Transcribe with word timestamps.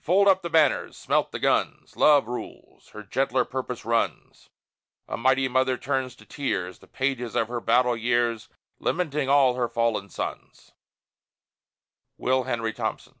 Fold 0.00 0.26
up 0.26 0.42
the 0.42 0.50
banners! 0.50 0.96
Smelt 0.96 1.30
the 1.30 1.38
guns! 1.38 1.94
Love 1.96 2.26
rules. 2.26 2.88
Her 2.88 3.04
gentler 3.04 3.44
purpose 3.44 3.84
runs. 3.84 4.50
A 5.06 5.16
mighty 5.16 5.46
mother 5.46 5.76
turns 5.76 6.20
in 6.20 6.26
tears, 6.26 6.80
The 6.80 6.88
pages 6.88 7.36
of 7.36 7.46
her 7.46 7.60
battle 7.60 7.96
years, 7.96 8.48
Lamenting 8.80 9.28
all 9.28 9.54
her 9.54 9.68
fallen 9.68 10.08
sons! 10.10 10.72
WILL 12.16 12.42
HENRY 12.42 12.72
THOMPSON. 12.72 13.20